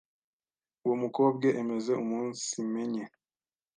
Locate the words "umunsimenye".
2.03-3.03